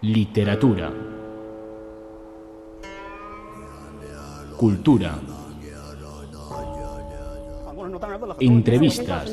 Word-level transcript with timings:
Literatura. 0.00 0.92
Cultura. 4.56 5.18
Entrevistas. 8.38 9.28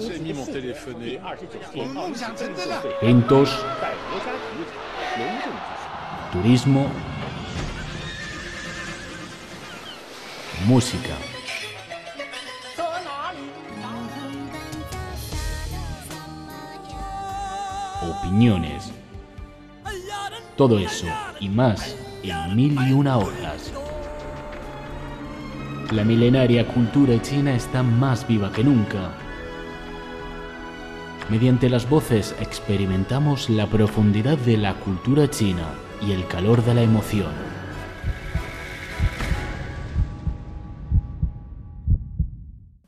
Eventos. 3.02 3.66
Turismo. 6.32 6.90
Música. 10.66 11.16
Opiniones. 18.02 19.05
Todo 20.56 20.80
eso 20.80 21.08
y 21.42 21.50
más 21.50 21.98
en 22.24 22.56
mil 22.56 22.80
y 22.88 22.94
una 22.94 23.18
horas. 23.18 23.74
La 25.92 26.06
milenaria 26.06 26.66
cultura 26.66 27.22
china 27.22 27.54
está 27.54 27.84
más 27.84 28.26
viva 28.26 28.50
que 28.54 28.64
nunca. 28.64 29.12
Mediante 31.30 31.68
las 31.68 31.90
voces 31.90 32.34
experimentamos 32.40 33.50
la 33.50 33.68
profundidad 33.68 34.38
de 34.38 34.56
la 34.56 34.76
cultura 34.76 35.30
china 35.30 35.74
y 36.02 36.14
el 36.14 36.26
calor 36.26 36.64
de 36.64 36.74
la 36.74 36.84
emoción. 36.84 37.34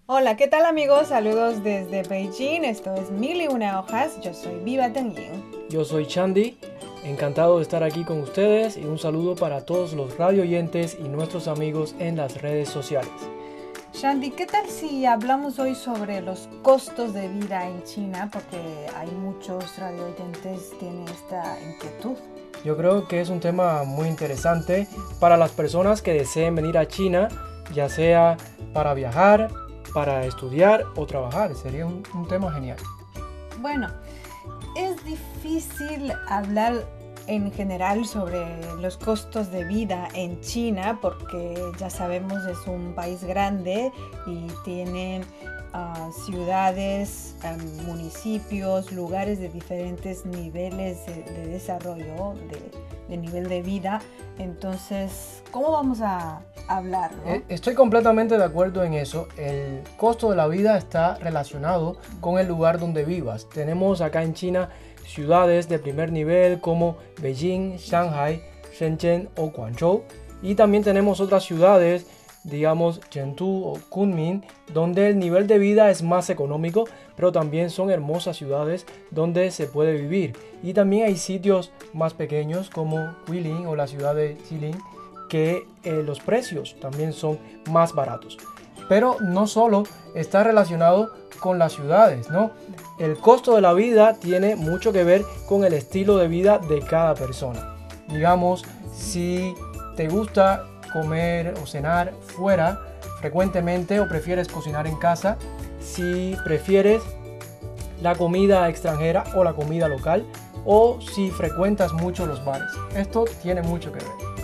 Hola, 0.06 0.38
¿qué 0.38 0.48
tal 0.48 0.66
amigos? 0.66 1.08
Saludos 1.08 1.66
desde 1.66 2.04
Beijing. 2.04 2.64
Esto 2.64 2.96
es 2.96 3.12
Mil 3.12 3.42
y 3.42 3.48
una 3.50 3.78
hojas. 3.82 4.22
Yo 4.22 4.34
soy 4.34 4.56
Viva 4.64 4.94
Tengying. 4.94 5.44
Yo 5.70 5.84
soy 5.84 6.08
Chandy. 6.08 6.58
Encantado 7.08 7.56
de 7.56 7.62
estar 7.62 7.84
aquí 7.84 8.04
con 8.04 8.20
ustedes 8.20 8.76
y 8.76 8.84
un 8.84 9.00
saludo 9.00 9.36
para 9.36 9.62
todos 9.62 9.94
los 9.94 10.18
radio 10.18 10.42
oyentes 10.42 10.98
y 11.00 11.08
nuestros 11.08 11.48
amigos 11.48 11.96
en 12.00 12.18
las 12.18 12.42
redes 12.42 12.68
sociales. 12.68 13.10
Shandy, 13.94 14.32
¿qué 14.32 14.46
tal 14.46 14.68
si 14.68 15.06
hablamos 15.06 15.58
hoy 15.58 15.74
sobre 15.74 16.20
los 16.20 16.50
costos 16.64 17.14
de 17.14 17.30
vida 17.30 17.66
en 17.66 17.82
China? 17.86 18.30
Porque 18.30 18.60
hay 18.94 19.10
muchos 19.10 19.78
radio 19.78 20.04
oyentes 20.04 20.72
que 20.72 20.76
tienen 20.80 21.08
esta 21.08 21.58
inquietud. 21.62 22.18
Yo 22.66 22.76
creo 22.76 23.08
que 23.08 23.22
es 23.22 23.30
un 23.30 23.40
tema 23.40 23.86
muy 23.86 24.10
interesante 24.10 24.86
para 25.22 25.38
las 25.38 25.52
personas 25.52 26.02
que 26.02 26.12
deseen 26.12 26.56
venir 26.56 26.78
a 26.78 26.90
China, 26.90 27.30
ya 27.74 27.88
sea 27.88 28.36
para 28.74 28.94
viajar, 28.94 29.50
para 29.94 30.26
estudiar 30.26 30.84
o 30.98 31.06
trabajar. 31.06 31.56
Sería 31.56 31.86
un, 31.86 32.04
un 32.14 32.28
tema 32.28 32.52
genial. 32.52 32.78
Bueno, 33.62 33.88
es 34.76 35.04
difícil 35.06 36.12
hablar 36.28 36.97
en 37.28 37.52
general 37.52 38.06
sobre 38.06 38.46
los 38.82 38.98
costos 38.98 39.52
de 39.52 39.64
vida 39.66 40.08
en 40.14 40.40
China 40.42 41.00
porque 41.02 41.62
ya 41.78 41.90
sabemos 41.90 42.46
es 42.46 42.66
un 42.68 42.94
país 42.96 43.24
grande 43.24 43.92
y 44.26 44.48
tiene 44.64 45.22
uh, 45.74 46.12
ciudades, 46.26 47.36
um, 47.44 47.86
municipios, 47.86 48.92
lugares 48.92 49.40
de 49.40 49.50
diferentes 49.50 50.26
niveles 50.26 51.06
de, 51.06 51.24
de 51.24 51.48
desarrollo, 51.48 52.34
de, 52.50 52.72
de, 53.10 53.18
nivel 53.18 53.50
de 53.50 53.62
vida. 53.62 54.02
Entonces, 54.40 55.44
¿cómo 55.52 55.72
vamos 55.72 56.02
a 56.02 56.42
hablar? 56.68 57.12
¿no? 57.26 57.42
Estoy 57.50 57.74
completamente 57.76 58.38
de 58.38 58.44
acuerdo 58.44 58.84
en 58.84 58.94
eso. 58.94 59.28
El 59.38 59.82
costo 59.98 60.30
de 60.30 60.38
la 60.38 60.48
vida 60.48 60.78
está 60.78 61.16
relacionado 61.16 61.98
con 62.22 62.40
el 62.40 62.48
lugar 62.48 62.80
donde 62.80 63.04
vivas. 63.04 63.48
Tenemos 63.50 64.02
acá 64.02 64.24
en 64.24 64.34
China 64.34 64.70
ciudades 65.08 65.68
de 65.70 65.80
primer 65.80 66.12
nivel 66.12 66.60
como 66.60 66.98
Beijing, 67.22 67.78
Shanghai, 67.78 68.44
Shenzhen 68.78 69.30
o 69.36 69.50
Guangzhou. 69.50 70.04
Y 70.42 70.56
también 70.56 70.84
tenemos 70.84 71.20
otras 71.20 71.44
ciudades, 71.44 72.06
digamos 72.44 73.02
Chengdu 73.10 73.64
o 73.66 73.80
Kunming, 73.90 74.44
donde 74.74 75.10
el 75.10 75.18
nivel 75.18 75.48
de 75.48 75.58
vida 75.58 75.90
es 75.90 76.04
más 76.04 76.30
económico, 76.30 76.86
pero 77.16 77.32
también 77.32 77.70
son 77.70 77.90
hermosas 77.90 78.38
ciudades 78.38 78.86
donde 79.10 79.50
se 79.52 79.68
puede 79.68 79.94
vivir. 79.94 80.36
Y 80.62 80.74
también 80.74 81.06
hay 81.06 81.18
sitios 81.18 81.72
más 81.94 82.14
pequeños 82.14 82.70
como 82.70 83.16
Guilin 83.28 83.66
o 83.66 83.76
la 83.76 83.88
ciudad 83.88 84.14
de 84.14 84.38
Jilin, 84.48 84.78
que 85.30 85.64
eh, 85.84 86.04
los 86.06 86.20
precios 86.20 86.76
también 86.80 87.14
son 87.14 87.40
más 87.70 87.94
baratos. 87.94 88.38
Pero 88.88 89.18
no 89.22 89.48
solo 89.48 89.84
está 90.16 90.44
relacionado 90.44 91.14
con 91.40 91.60
las 91.60 91.74
ciudades, 91.74 92.30
¿no? 92.30 92.52
El 93.00 93.18
costo 93.18 93.56
de 93.56 93.62
la 93.62 93.74
vida 93.74 94.16
tiene 94.16 94.56
mucho 94.56 94.92
que 94.92 95.04
ver 95.04 95.24
con 95.48 95.64
el 95.64 95.74
estilo 95.74 96.18
de 96.18 96.28
vida 96.28 96.58
de 96.58 96.80
cada 96.82 97.14
persona. 97.14 97.76
Digamos, 98.08 98.64
si 98.94 99.54
te 99.96 100.08
gusta 100.08 100.66
comer 100.94 101.54
o 101.62 101.68
cenar 101.68 102.14
fuera 102.36 102.80
frecuentemente 103.20 104.00
o 104.00 104.08
prefieres 104.08 104.48
cocinar 104.48 104.88
en 104.88 104.96
casa, 104.98 105.38
si 105.80 106.36
prefieres 106.44 107.02
la 108.02 108.16
comida 108.16 108.70
extranjera 108.70 109.24
o 109.36 109.44
la 109.44 109.54
comida 109.54 109.88
local, 109.88 110.26
o 110.66 111.00
si 111.02 111.32
frecuentas 111.32 111.94
mucho 111.94 112.26
los 112.26 112.44
bares. 112.44 112.70
Esto 112.96 113.26
tiene 113.42 113.62
mucho 113.62 113.92
que 113.92 114.00
ver 114.00 114.37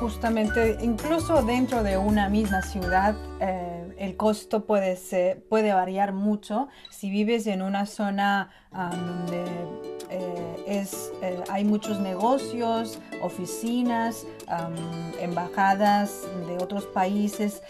justamente 0.00 0.78
incluso 0.80 1.42
dentro 1.42 1.82
de 1.82 1.96
una 1.96 2.28
misma 2.28 2.62
ciudad 2.62 3.14
eh, 3.40 3.85
el 3.98 4.16
costo 4.16 4.64
puede, 4.66 4.96
ser, 4.96 5.42
puede 5.44 5.72
variar 5.72 6.12
mucho. 6.12 6.68
Si 6.90 7.10
vives 7.10 7.46
en 7.46 7.62
una 7.62 7.86
zona 7.86 8.50
um, 8.72 8.90
donde 8.90 9.44
eh, 10.10 10.64
es, 10.66 11.12
eh, 11.22 11.42
hay 11.50 11.64
muchos 11.64 12.00
negocios, 12.00 12.98
oficinas, 13.22 14.26
embajadas 15.18 16.22
de 16.46 16.62
otros 16.62 16.84
países, 16.86 17.62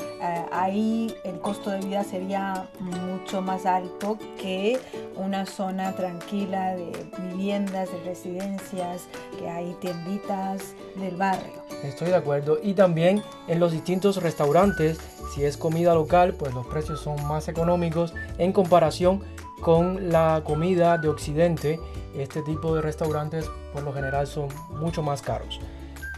ahí 0.52 1.14
el 1.24 1.40
costo 1.40 1.70
de 1.70 1.80
vida 1.80 2.04
sería 2.04 2.68
mucho 2.80 3.40
más 3.40 3.64
alto 3.64 4.18
que 4.38 4.78
una 5.16 5.46
zona 5.46 5.92
tranquila 5.94 6.74
de 6.74 6.92
viviendas, 7.30 7.90
de 7.90 7.98
residencias, 8.04 9.04
que 9.38 9.48
hay 9.48 9.74
tienditas 9.80 10.74
del 10.96 11.16
barrio. 11.16 11.64
Estoy 11.82 12.08
de 12.08 12.16
acuerdo. 12.16 12.58
Y 12.62 12.74
también 12.74 13.22
en 13.48 13.60
los 13.60 13.72
distintos 13.72 14.22
restaurantes, 14.22 14.98
si 15.34 15.44
es 15.44 15.56
comida 15.56 15.94
local, 15.94 16.15
pues 16.38 16.54
los 16.54 16.66
precios 16.66 17.00
son 17.00 17.26
más 17.26 17.48
económicos 17.48 18.14
en 18.38 18.52
comparación 18.52 19.22
con 19.60 20.10
la 20.10 20.42
comida 20.44 20.98
de 20.98 21.08
Occidente. 21.08 21.80
Este 22.16 22.42
tipo 22.42 22.74
de 22.74 22.82
restaurantes 22.82 23.50
por 23.72 23.82
lo 23.82 23.92
general 23.92 24.26
son 24.26 24.48
mucho 24.70 25.02
más 25.02 25.22
caros. 25.22 25.60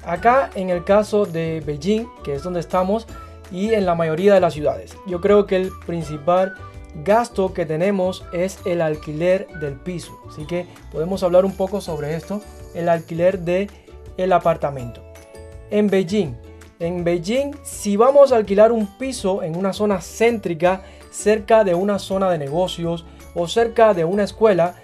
Acá 0.05 0.51
en 0.55 0.71
el 0.71 0.85
caso 0.85 1.27
de 1.27 1.63
Beijing, 1.67 2.09
que 2.23 2.35
es 2.35 2.43
donde 2.43 2.61
estamos, 2.61 3.07
y 3.51 3.75
en 3.75 3.87
la 3.87 3.95
mayoría 3.95 4.35
de 4.35 4.41
las 4.41 4.55
ciudades, 4.55 4.97
yo 5.07 5.21
creo 5.21 5.47
que 5.47 5.57
el 5.57 5.71
principal 5.87 6.55
gasto 7.05 7.53
que 7.53 7.67
tenemos 7.67 8.25
es 8.33 8.59
el 8.65 8.81
alquiler 8.81 9.49
del 9.61 9.75
piso. 9.75 10.19
Así 10.29 10.47
que 10.47 10.67
podemos 10.93 11.23
hablar 11.23 11.45
un 11.45 11.57
poco 11.57 11.81
sobre 11.81 12.15
esto, 12.15 12.41
el 12.75 12.89
alquiler 12.89 13.41
de 13.41 13.69
el 14.17 14.33
apartamento 14.33 15.03
en 15.71 15.89
Beijing. 15.89 16.48
En 16.81 17.03
Beijing, 17.03 17.57
si 17.65 17.97
vamos 17.97 18.31
a 18.31 18.37
alquilar 18.37 18.71
un 18.71 18.87
piso 18.87 19.43
en 19.43 19.57
una 19.57 19.73
zona 19.73 20.01
céntrica, 20.01 20.83
cerca 21.11 21.65
de 21.65 21.75
una 21.75 21.99
zona 21.99 22.31
de 22.31 22.39
negocios 22.39 23.05
o 23.35 23.49
cerca 23.49 23.95
de 23.95 24.05
una 24.05 24.23
escuela, 24.23 24.77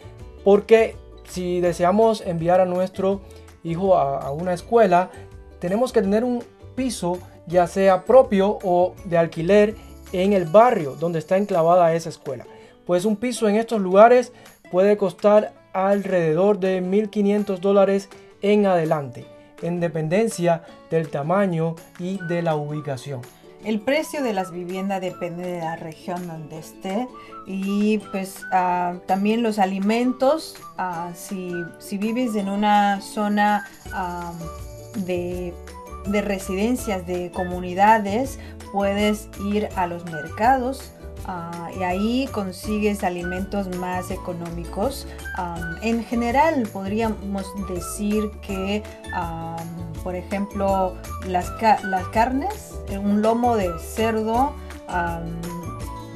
porque 0.43 0.97
si 1.29 1.61
deseamos 1.61 2.21
enviar 2.23 2.61
a 2.61 2.65
nuestro 2.65 3.21
hijo 3.63 3.97
a, 3.97 4.33
una 4.33 4.55
escuela, 4.55 5.11
tenemos 5.61 5.93
que 5.93 6.03
tener 6.03 6.25
un 6.25 6.43
piso 6.75 7.19
ya 7.47 7.69
sea 7.69 8.05
propio 8.05 8.59
o 8.65 8.95
de 9.05 9.17
alquiler 9.17 9.77
en 10.13 10.33
el 10.33 10.47
barrio 10.47 10.97
donde 10.97 11.21
está 11.21 11.37
enclavada 11.37 11.95
esa 11.95 12.09
escuela. 12.09 12.45
Pues 12.87 13.05
un 13.05 13.15
piso 13.15 13.49
en 13.49 13.55
estos 13.55 13.81
lugares 13.81 14.33
puede 14.73 14.97
costar 14.97 15.53
alrededor 15.73 16.59
de 16.59 16.83
1.500 16.83 17.59
dólares 17.61 18.09
en 18.43 18.67
adelante 18.67 19.34
en 19.65 19.81
dependencia 19.81 20.63
del 20.91 21.09
tamaño 21.09 21.75
y 21.99 22.19
de 22.29 22.43
la 22.43 22.55
ubicación. 22.55 23.23
El 23.65 23.81
precio 23.81 24.23
de 24.23 24.35
las 24.35 24.53
viviendas 24.53 25.01
depende 25.01 25.47
de 25.47 25.59
la 25.61 25.77
región 25.77 26.27
donde 26.27 26.59
esté 26.59 27.09
y 27.47 27.99
pues 28.13 28.45
uh, 28.53 28.99
también 29.07 29.43
los 29.43 29.59
alimentos, 29.59 30.57
uh, 30.79 31.11
si, 31.15 31.51
si, 31.79 31.97
vives 31.97 32.37
en 32.37 32.51
una 32.51 33.01
zona 33.01 33.67
uh, 33.87 35.01
de, 35.01 35.55
de 36.07 36.21
residencias, 36.21 37.07
de 37.07 37.31
comunidades, 37.31 38.39
puedes 38.71 39.31
ir 39.47 39.69
a 39.77 39.87
los 39.87 40.05
mercados 40.05 40.94
Uh, 41.27 41.79
y 41.79 41.83
ahí 41.83 42.29
consigues 42.33 43.03
alimentos 43.03 43.75
más 43.77 44.11
económicos. 44.11 45.07
Um, 45.39 45.83
en 45.83 46.05
general 46.05 46.69
podríamos 46.71 47.47
decir 47.69 48.31
que, 48.43 48.83
um, 49.17 50.03
por 50.03 50.15
ejemplo, 50.17 50.95
las, 51.27 51.51
ca 51.53 51.81
las, 51.85 52.07
carnes, 52.09 52.75
un 52.91 53.23
lomo 53.23 53.57
de 53.57 53.71
cerdo, 53.79 54.53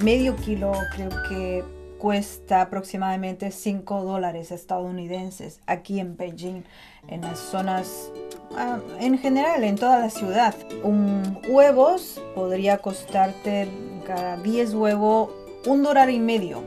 medio 0.03 0.37
kilo 0.37 0.73
creo 0.95 1.11
que 1.29 1.65
cuesta 1.99 2.63
aproximadamente 2.63 3.51
5 3.51 4.05
dólares 4.05 4.53
estadounidenses 4.53 5.61
aquí 5.67 6.01
en 6.01 6.17
Beijing, 6.17 6.63
en 7.09 7.23
las 7.23 7.39
zonas, 7.39 8.11
ah, 8.57 8.79
en 9.01 9.19
general, 9.19 9.65
en 9.65 9.77
toda 9.77 9.99
la 9.99 10.11
ciudad. 10.11 10.55
Un 10.83 11.41
huevos 11.49 12.23
podría 12.35 12.79
costarte 12.79 13.69
cada 14.09 14.39
10 14.39 14.75
huevos 14.75 15.29
un 15.67 15.83
dólar 15.83 16.09
y 16.09 16.19
medio. 16.19 16.63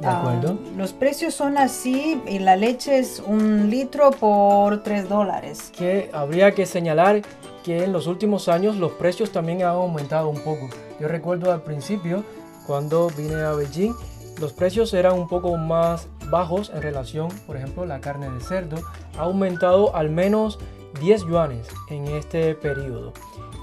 ¿De 0.00 0.08
acuerdo? 0.08 0.58
Ah, 0.58 0.68
los 0.76 0.94
precios 0.94 1.34
son 1.34 1.58
así 1.58 2.20
y 2.26 2.38
la 2.38 2.56
leche 2.56 2.98
es 2.98 3.22
un 3.24 3.68
litro 3.68 4.10
por 4.10 4.82
3 4.82 5.08
dólares. 5.08 5.70
Que 5.76 6.10
habría 6.14 6.54
que 6.54 6.64
señalar 6.64 7.20
que 7.62 7.84
en 7.84 7.92
los 7.92 8.06
últimos 8.06 8.48
años 8.48 8.76
los 8.76 8.92
precios 8.92 9.30
también 9.30 9.58
han 9.58 9.68
aumentado 9.68 10.30
un 10.30 10.40
poco. 10.40 10.70
Yo 10.98 11.08
recuerdo 11.08 11.52
al 11.52 11.62
principio, 11.62 12.24
cuando 12.66 13.08
vine 13.10 13.34
a 13.42 13.52
Beijing, 13.52 13.94
los 14.40 14.54
precios 14.54 14.94
eran 14.94 15.12
un 15.12 15.28
poco 15.28 15.56
más 15.58 16.08
bajos 16.30 16.72
en 16.74 16.80
relación, 16.80 17.28
por 17.46 17.58
ejemplo, 17.58 17.84
la 17.84 18.00
carne 18.00 18.30
de 18.30 18.40
cerdo 18.40 18.76
ha 19.18 19.22
aumentado 19.22 19.94
al 19.94 20.08
menos 20.08 20.58
10 21.00 21.26
yuanes 21.26 21.68
en 21.90 22.08
este 22.08 22.54
periodo. 22.54 23.12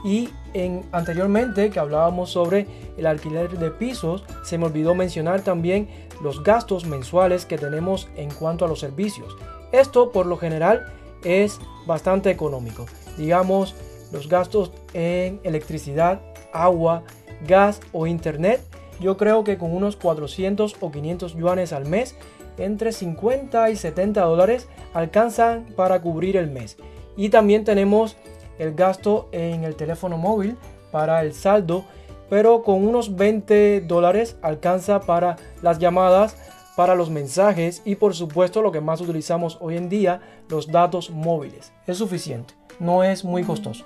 Y 0.04 0.30
en, 0.54 0.86
anteriormente 0.92 1.70
que 1.70 1.80
hablábamos 1.80 2.32
sobre 2.32 2.68
el 2.98 3.06
alquiler 3.06 3.50
de 3.58 3.72
pisos, 3.72 4.24
se 4.44 4.58
me 4.58 4.66
olvidó 4.66 4.96
mencionar 4.96 5.42
también 5.42 5.90
los 6.22 6.44
gastos 6.44 6.86
mensuales 6.86 7.46
que 7.46 7.58
tenemos 7.58 8.10
en 8.16 8.30
cuanto 8.32 8.66
a 8.66 8.68
los 8.68 8.80
servicios. 8.80 9.36
Esto 9.72 10.12
por 10.12 10.26
lo 10.26 10.38
general 10.38 10.86
es 11.24 11.60
bastante 11.86 12.30
económico. 12.30 12.86
Digamos, 13.18 13.76
los 14.12 14.28
gastos 14.28 14.72
en 14.94 15.40
electricidad, 15.44 16.22
agua, 16.54 17.04
gas 17.48 17.82
o 17.92 18.08
internet, 18.08 18.62
yo 19.00 19.18
creo 19.18 19.44
que 19.44 19.58
con 19.58 19.74
unos 19.74 19.96
400 19.96 20.78
o 20.80 20.92
500 20.92 21.36
yuanes 21.36 21.74
al 21.74 21.86
mes, 21.86 22.16
entre 22.58 22.92
50 22.92 23.70
y 23.70 23.76
70 23.76 24.22
dólares 24.22 24.68
alcanzan 24.94 25.66
para 25.76 26.02
cubrir 26.02 26.36
el 26.36 26.50
mes. 26.50 26.78
Y 27.16 27.30
también 27.30 27.64
tenemos 27.64 28.18
el 28.60 28.76
gasto 28.76 29.28
en 29.32 29.64
el 29.64 29.76
teléfono 29.76 30.18
móvil 30.18 30.58
para 30.92 31.22
el 31.24 31.34
saldo, 31.34 31.86
pero 32.30 32.62
con 32.64 32.88
unos 32.88 33.16
20 33.16 33.82
dólares 33.82 34.38
alcanza 34.42 35.00
para 35.02 35.38
las 35.62 35.80
llamadas, 35.80 36.38
para 36.76 36.96
los 36.96 37.10
mensajes 37.10 37.82
y 37.86 37.96
por 37.96 38.14
supuesto 38.16 38.62
lo 38.62 38.72
que 38.72 38.82
más 38.82 39.02
utilizamos 39.02 39.58
hoy 39.62 39.76
en 39.78 39.90
día, 39.90 40.22
los 40.50 40.68
datos 40.68 41.10
móviles. 41.10 41.72
Es 41.88 41.98
suficiente, 41.98 42.54
no 42.80 43.04
es 43.04 43.26
muy 43.26 43.44
costoso. 43.44 43.86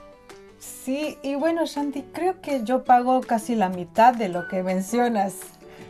Sí, 0.60 1.18
y 1.24 1.36
bueno, 1.36 1.66
Shanti, 1.66 2.04
creo 2.14 2.40
que 2.42 2.64
yo 2.64 2.84
pago 2.84 3.22
casi 3.22 3.56
la 3.56 3.70
mitad 3.70 4.14
de 4.14 4.30
lo 4.30 4.48
que 4.48 4.64
mencionas. 4.64 5.36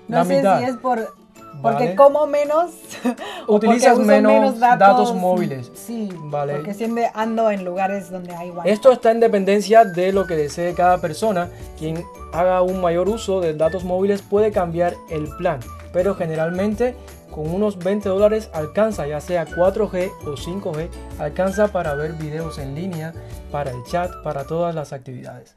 No 0.07 0.17
La 0.17 0.25
sé 0.25 0.37
mitad. 0.37 0.59
si 0.59 0.65
es 0.65 0.77
por 0.77 1.13
porque 1.61 1.83
Vale. 1.83 1.95
como 1.95 2.27
menos 2.27 2.71
Utilizas 3.47 3.93
uso 3.97 4.05
menos 4.05 4.59
datos 4.59 5.13
móviles. 5.13 5.71
Sí, 5.73 6.09
Vale. 6.25 6.55
porque 6.55 6.73
siempre 6.73 7.09
ando 7.13 7.49
en 7.51 7.63
lugares 7.63 8.09
donde 8.09 8.35
hay 8.35 8.49
wifi. 8.49 8.69
Esto 8.69 8.91
está 8.91 9.11
en 9.11 9.19
dependencia 9.19 9.85
de 9.85 10.11
lo 10.11 10.25
que 10.25 10.35
desee 10.35 10.73
cada 10.73 10.99
persona. 10.99 11.49
Quien 11.77 12.03
haga 12.33 12.61
un 12.61 12.81
mayor 12.81 13.09
uso 13.09 13.41
de 13.41 13.53
datos 13.53 13.83
móviles 13.83 14.21
puede 14.21 14.51
cambiar 14.51 14.95
el 15.09 15.27
plan, 15.37 15.59
pero 15.91 16.15
generalmente 16.15 16.95
con 17.31 17.49
unos 17.49 17.79
20 17.79 18.09
dólares 18.09 18.49
alcanza, 18.53 19.07
ya 19.07 19.19
sea 19.19 19.45
4G 19.45 20.11
o 20.25 20.35
5G, 20.35 20.89
alcanza 21.17 21.67
para 21.69 21.95
ver 21.95 22.13
videos 22.13 22.59
en 22.59 22.75
línea, 22.75 23.13
para 23.51 23.71
el 23.71 23.83
chat, 23.85 24.11
para 24.23 24.45
todas 24.45 24.75
las 24.75 24.93
actividades. 24.93 25.55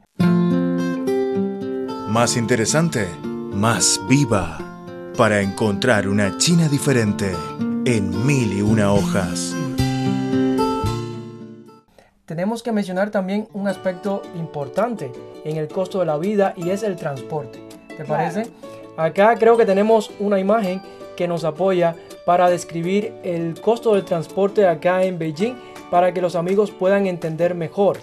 Más 2.09 2.37
interesante, 2.39 3.07
más 3.23 4.01
viva, 4.09 4.59
para 5.17 5.41
encontrar 5.41 6.09
una 6.09 6.37
China 6.37 6.69
diferente 6.69 7.33
en 7.87 8.27
mil 8.27 8.53
y 8.53 8.61
una 8.61 8.93
hojas. 8.93 9.55
Tenemos 12.27 12.63
que 12.63 12.73
mencionar 12.73 13.11
también 13.11 13.49
un 13.55 13.67
aspecto 13.69 14.23
importante 14.37 15.11
en 15.45 15.57
el 15.57 15.69
costo 15.69 16.01
de 16.01 16.07
la 16.07 16.19
vida 16.19 16.53
y 16.57 16.71
es 16.71 16.83
el 16.83 16.97
transporte. 16.97 17.61
¿Te 17.89 18.05
Claro. 18.05 18.09
parece? 18.09 18.51
Acá 18.97 19.37
creo 19.39 19.57
que 19.57 19.65
tenemos 19.65 20.11
una 20.19 20.39
imagen 20.39 20.83
que 21.17 21.29
nos 21.29 21.45
apoya 21.45 21.95
para 22.27 22.51
describir 22.51 23.15
el 23.23 23.59
costo 23.61 23.95
del 23.95 24.05
transporte 24.05 24.67
acá 24.67 25.05
en 25.05 25.19
Beijing 25.19 25.55
para 25.91 26.13
que 26.13 26.21
los 26.21 26.35
amigos 26.35 26.71
puedan 26.73 27.07
entender 27.07 27.55
mejor. 27.55 27.99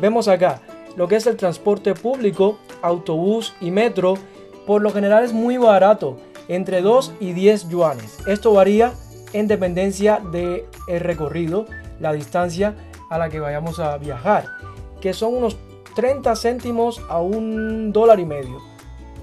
Vemos 0.00 0.28
acá 0.28 0.62
lo 0.96 1.08
que 1.08 1.16
es 1.16 1.26
el 1.26 1.36
transporte 1.36 1.94
público, 1.94 2.58
autobús 2.82 3.52
y 3.60 3.70
metro. 3.70 4.14
Por 4.66 4.82
lo 4.82 4.90
general 4.90 5.24
es 5.24 5.32
muy 5.32 5.56
barato, 5.56 6.16
entre 6.48 6.82
2 6.82 7.14
y 7.20 7.32
10 7.32 7.68
yuanes. 7.68 8.18
Esto 8.26 8.52
varía 8.52 8.92
en 9.32 9.48
dependencia 9.48 10.20
del 10.32 10.64
recorrido, 10.86 11.66
la 12.00 12.12
distancia 12.12 12.74
a 13.10 13.18
la 13.18 13.28
que 13.28 13.40
vayamos 13.40 13.78
a 13.78 13.96
viajar, 13.98 14.46
que 15.00 15.12
son 15.12 15.34
unos 15.34 15.56
30 15.94 16.34
céntimos 16.36 17.00
a 17.08 17.20
un 17.20 17.92
dólar 17.92 18.20
y 18.20 18.24
medio. 18.24 18.58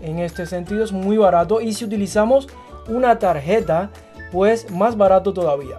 En 0.02 0.20
este 0.20 0.46
sentido 0.46 0.84
es 0.84 0.92
muy 0.92 1.18
barato 1.18 1.62
y 1.62 1.74
si 1.74 1.86
utilizamos 1.86 2.48
una 2.88 3.20
tarjeta, 3.20 3.92
pues 4.32 4.70
más 4.72 4.98
barato 4.98 5.34
todavía. 5.34 5.78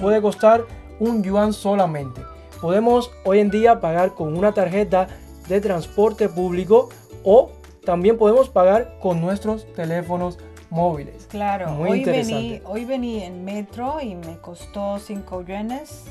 Puede 0.00 0.20
costar 0.22 0.64
un 0.98 1.22
yuan 1.22 1.52
solamente. 1.52 2.22
Podemos 2.60 3.10
hoy 3.24 3.40
en 3.40 3.50
día 3.50 3.80
pagar 3.80 4.14
con 4.14 4.36
una 4.36 4.52
tarjeta 4.52 5.08
de 5.48 5.60
transporte 5.60 6.28
público 6.28 6.88
o 7.22 7.50
también 7.86 8.18
podemos 8.18 8.50
pagar 8.50 8.98
con 9.00 9.22
nuestros 9.22 9.72
teléfonos 9.72 10.38
móviles. 10.68 11.26
Claro, 11.30 11.70
Muy 11.70 11.90
hoy 11.90 11.98
interesante. 12.00 12.34
vení, 12.34 12.60
hoy 12.66 12.84
vení 12.84 13.22
en 13.22 13.44
metro 13.44 13.98
y 14.02 14.14
me 14.16 14.36
costó 14.38 14.98
5 14.98 15.42
yuanes. 15.46 16.04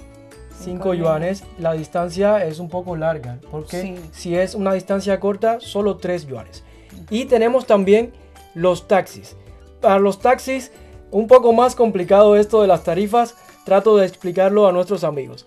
5 0.62 0.94
yuanes, 0.94 1.44
la 1.60 1.74
distancia 1.74 2.44
es 2.46 2.60
un 2.60 2.70
poco 2.70 2.96
larga, 2.96 3.40
porque 3.52 3.82
Sí. 3.82 3.96
si 4.14 4.36
es 4.36 4.56
una 4.56 4.74
distancia 4.74 5.20
corta, 5.20 5.60
solo 5.60 5.98
3 5.98 6.26
yuanes. 6.26 6.64
Y 7.10 7.26
tenemos 7.26 7.68
también 7.68 8.14
los 8.54 8.88
taxis. 8.88 9.36
Para 9.82 10.00
los 10.00 10.20
taxis, 10.20 10.72
un 11.12 11.28
poco 11.28 11.52
más 11.52 11.76
complicado 11.76 12.38
esto 12.38 12.62
de 12.62 12.68
las 12.70 12.84
tarifas, 12.86 13.36
trato 13.66 13.98
de 13.98 14.06
explicarlo 14.08 14.66
a 14.68 14.72
nuestros 14.72 15.04
amigos. 15.04 15.46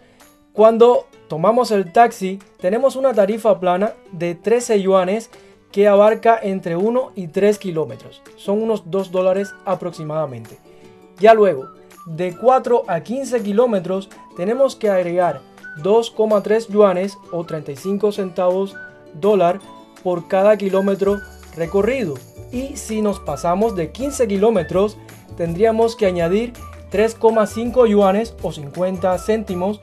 Cuando 0.53 1.07
tomamos 1.29 1.71
el 1.71 1.91
taxi, 1.93 2.39
tenemos 2.61 2.95
una 2.97 3.15
tarifa 3.15 3.59
plana 3.59 3.95
de 4.13 4.35
13 4.35 4.83
yuanes 4.83 5.31
que 5.73 5.87
abarca 5.87 6.39
entre 6.43 6.77
1 6.77 7.13
y 7.15 7.29
3 7.29 7.59
kilómetros. 7.59 8.23
Son 8.37 8.63
unos 8.63 8.91
2 8.91 9.11
dólares 9.11 9.55
aproximadamente. 9.65 10.59
Ya 11.19 11.35
luego, 11.35 11.69
de 12.07 12.37
4 12.37 12.85
a 12.87 13.01
15 13.01 13.43
kilómetros, 13.43 14.09
tenemos 14.37 14.77
que 14.77 14.89
agregar 14.89 15.41
2,3 15.83 16.69
yuanes 16.69 17.19
o 17.33 17.45
35 17.45 18.13
centavos 18.13 18.75
dólar 19.15 19.61
por 20.03 20.29
cada 20.29 20.57
kilómetro 20.57 21.19
recorrido. 21.57 22.15
Y 22.51 22.77
si 22.77 23.03
nos 23.03 23.21
pasamos 23.21 23.77
de 23.77 23.91
15 23.91 24.27
kilómetros, 24.27 24.97
tendríamos 25.37 25.97
que 25.97 26.07
añadir 26.07 26.53
3,5 26.91 27.87
yuanes 27.89 28.35
o 28.43 28.53
50 28.53 29.19
céntimos 29.19 29.81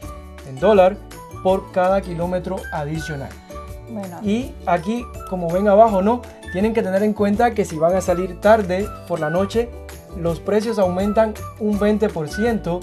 en 0.50 0.60
dólar 0.60 0.98
por 1.44 1.72
cada 1.72 2.02
kilómetro 2.02 2.56
adicional. 2.72 3.45
Bueno, 3.90 4.20
Y 4.24 4.52
aquí, 4.66 5.04
como 5.30 5.50
ven 5.50 5.68
abajo, 5.68 6.02
¿no? 6.02 6.22
Tienen 6.52 6.74
que 6.74 6.82
tener 6.82 7.04
en 7.04 7.14
cuenta 7.14 7.54
que 7.54 7.66
si 7.66 7.78
van 7.78 7.96
a 7.96 8.02
salir 8.02 8.40
tarde 8.42 8.88
por 9.08 9.20
la 9.20 9.30
noche, 9.30 9.70
los 10.18 10.40
precios 10.40 10.80
aumentan 10.80 11.34
un 11.60 11.78
20%. 11.80 12.80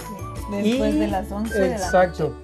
después 0.51 0.95
y- 0.95 0.99
de 0.99 1.09
las 1.09 1.33
11 1.33 1.59
de 1.59 1.69
la 1.71 1.75
Exacto. 1.77 2.35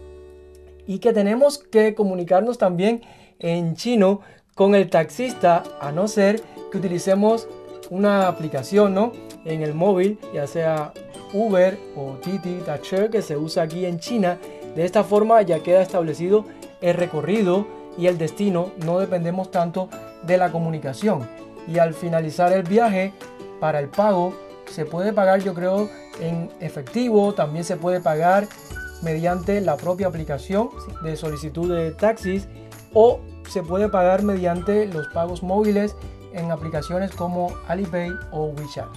Y 0.86 0.98
que 1.00 1.12
tenemos 1.12 1.58
que 1.58 1.94
comunicarnos 1.94 2.56
también 2.56 3.02
en 3.38 3.74
chino 3.76 4.20
con 4.54 4.74
el 4.74 4.88
taxista, 4.88 5.62
a 5.80 5.92
no 5.92 6.08
ser 6.08 6.42
que 6.72 6.78
utilicemos 6.78 7.46
una 7.90 8.26
aplicación, 8.28 8.94
¿no? 8.94 9.12
En 9.44 9.62
el 9.62 9.74
móvil, 9.74 10.18
ya 10.32 10.46
sea 10.46 10.92
Uber 11.34 11.78
o 11.96 12.12
Titi 12.22 12.60
Tacher, 12.64 13.10
que 13.10 13.20
se 13.22 13.36
usa 13.36 13.64
aquí 13.64 13.84
en 13.84 13.98
China. 14.00 14.38
De 14.74 14.84
esta 14.84 15.04
forma 15.04 15.42
ya 15.42 15.62
queda 15.62 15.82
establecido 15.82 16.44
el 16.80 16.94
recorrido 16.94 17.66
y 17.99 18.07
el 18.07 18.17
destino, 18.17 18.71
no 18.85 19.00
dependemos 19.00 19.50
tanto 19.50 19.88
de 20.23 20.38
la 20.38 20.52
comunicación. 20.52 21.28
Y 21.67 21.78
al 21.78 21.93
finalizar 21.93 22.52
el 22.52 22.62
viaje, 22.62 23.12
para 23.61 23.81
el 23.81 23.88
pago, 23.88 24.35
se 24.67 24.85
puede 24.85 25.12
pagar 25.12 25.40
yo 25.43 25.52
creo 25.55 25.88
en 26.21 26.50
efectivo, 26.61 27.35
también 27.35 27.64
se 27.64 27.76
puede 27.76 28.00
pagar 28.00 28.47
mediante 29.02 29.61
la 29.61 29.76
propia 29.76 30.07
aplicación 30.07 30.71
de 31.02 31.17
solicitud 31.17 31.73
de 31.73 31.93
taxis 31.93 32.49
o 32.95 33.21
se 33.49 33.62
puede 33.62 33.88
pagar 33.88 34.23
mediante 34.23 34.87
los 34.87 35.09
pagos 35.09 35.43
móviles 35.43 35.95
en 36.33 36.50
aplicaciones 36.50 37.12
como 37.12 37.52
Alipay 37.67 38.11
o 38.31 38.47
WeChat. 38.47 38.88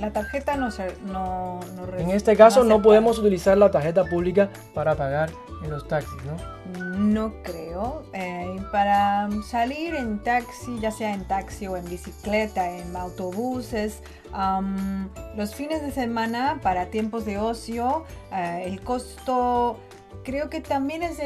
La 0.00 0.12
tarjeta 0.12 0.56
no 0.56 0.70
se 0.70 0.96
no, 1.04 1.60
no 1.76 1.98
En 1.98 2.10
este 2.10 2.34
caso 2.34 2.64
no 2.64 2.80
podemos 2.80 3.18
utilizar 3.18 3.58
la 3.58 3.70
tarjeta 3.70 4.04
pública 4.04 4.48
para 4.72 4.96
pagar 4.96 5.30
en 5.62 5.70
los 5.70 5.86
taxis, 5.86 6.16
¿no? 6.24 6.96
No 6.96 7.34
creo. 7.42 8.02
Eh, 8.14 8.60
para 8.72 9.28
salir 9.46 9.94
en 9.94 10.22
taxi, 10.22 10.78
ya 10.80 10.90
sea 10.90 11.12
en 11.12 11.24
taxi 11.24 11.66
o 11.66 11.76
en 11.76 11.84
bicicleta, 11.84 12.70
en 12.78 12.96
autobuses, 12.96 14.02
los 15.36 15.54
fines 15.54 15.82
de 15.82 15.90
semana 15.90 16.60
para 16.62 16.86
tiempos 16.86 17.26
de 17.26 17.38
ocio, 17.38 18.04
eh, 18.32 18.62
el 18.64 18.80
costo 18.80 19.76
creo 20.24 20.48
que 20.48 20.60
también 20.60 21.02
es 21.02 21.18